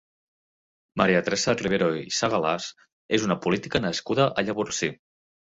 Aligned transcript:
Maria 1.01 1.19
Teresa 1.27 1.55
Rivero 1.59 1.91
i 1.99 2.07
Segalàs 2.21 2.71
és 3.19 3.29
una 3.29 3.39
política 3.47 3.85
nascuda 3.87 4.29
a 4.43 4.49
Llavorsí. 4.49 4.95